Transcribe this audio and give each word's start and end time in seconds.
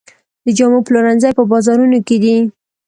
د 0.45 0.47
جامو 0.57 0.79
پلورنځي 0.87 1.29
په 1.37 1.43
بازارونو 1.51 1.97
کې 2.07 2.17
دي 2.23 2.35